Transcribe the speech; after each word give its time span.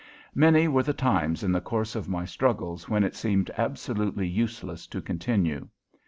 Many 0.33 0.67
were 0.67 0.81
the 0.81 0.95
times 0.95 1.43
in 1.43 1.51
the 1.51 1.61
course 1.61 1.93
of 1.95 2.09
my 2.09 2.25
struggles 2.25 2.89
when 2.89 3.03
it 3.03 3.15
seemed 3.15 3.51
absolutely 3.55 4.27
useless 4.27 4.87
to 4.87 4.99
continue. 4.99 5.67